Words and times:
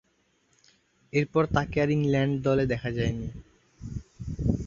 এরপর 1.13 1.43
তাকে 1.55 1.77
আর 1.83 1.89
ইংল্যান্ড 1.89 2.33
দলে 2.43 2.65
দেখা 2.65 2.89
যায়নি। 2.91 3.29